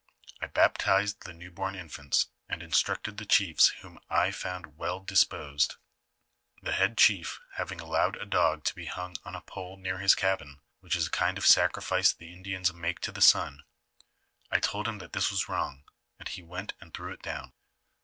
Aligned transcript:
I 0.41 0.47
baptized 0.47 1.25
the 1.25 1.31
new 1.33 1.51
bom 1.51 1.75
infants, 1.75 2.29
and 2.49 2.63
instructed 2.63 3.17
the 3.17 3.25
chiefs 3.27 3.71
M'hom 3.83 3.99
I 4.09 4.31
found 4.31 4.75
well 4.75 4.99
dis 4.99 5.23
posed. 5.23 5.75
The 6.63 6.71
head 6.71 6.97
chief 6.97 7.39
having 7.57 7.79
allowed 7.79 8.15
a 8.15 8.25
dog 8.25 8.63
to 8.63 8.73
be 8.73 8.85
hung 8.87 9.17
on 9.23 9.35
a 9.35 9.41
pole 9.41 9.77
near 9.77 9.99
his 9.99 10.15
cabin, 10.15 10.59
which 10.79 10.95
is 10.95 11.05
a 11.05 11.11
kind 11.11 11.37
of 11.37 11.45
sacrifice 11.45 12.13
the 12.13 12.33
Indians 12.33 12.73
make 12.73 12.99
to 13.01 13.11
the 13.11 13.21
sun, 13.21 13.63
I 14.49 14.59
told 14.59 14.87
him 14.87 14.97
that 14.97 15.13
th's 15.13 15.29
was 15.29 15.47
wrong, 15.47 15.83
and 16.17 16.27
he 16.27 16.41
went 16.41 16.73
and 16.81 16.91
threw 16.91 17.13
it 17.13 17.21
down. 17.21 17.53